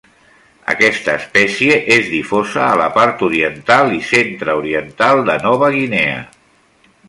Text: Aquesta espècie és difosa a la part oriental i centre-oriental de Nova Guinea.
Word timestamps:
Aquesta 0.73 1.13
espècie 1.19 1.75
és 1.97 2.09
difosa 2.15 2.63
a 2.69 2.79
la 2.81 2.89
part 2.97 3.23
oriental 3.29 3.95
i 3.99 4.03
centre-oriental 4.15 5.23
de 5.31 5.37
Nova 5.49 5.71
Guinea. 5.79 6.21